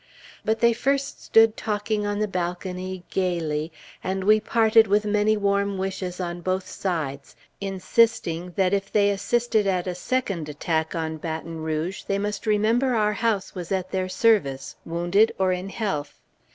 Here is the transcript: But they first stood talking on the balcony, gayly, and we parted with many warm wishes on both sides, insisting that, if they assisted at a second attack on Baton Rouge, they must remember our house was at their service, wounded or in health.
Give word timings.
But 0.43 0.61
they 0.61 0.73
first 0.73 1.23
stood 1.23 1.55
talking 1.55 2.07
on 2.07 2.17
the 2.17 2.27
balcony, 2.27 3.03
gayly, 3.11 3.71
and 4.03 4.23
we 4.23 4.39
parted 4.39 4.87
with 4.87 5.05
many 5.05 5.37
warm 5.37 5.77
wishes 5.77 6.19
on 6.19 6.41
both 6.41 6.67
sides, 6.67 7.35
insisting 7.59 8.51
that, 8.55 8.73
if 8.73 8.91
they 8.91 9.11
assisted 9.11 9.67
at 9.67 9.85
a 9.85 9.93
second 9.93 10.49
attack 10.49 10.95
on 10.95 11.17
Baton 11.17 11.57
Rouge, 11.59 12.01
they 12.01 12.17
must 12.17 12.47
remember 12.47 12.95
our 12.95 13.13
house 13.13 13.53
was 13.53 13.71
at 13.71 13.91
their 13.91 14.09
service, 14.09 14.75
wounded 14.85 15.33
or 15.37 15.51
in 15.51 15.69
health. 15.69 16.17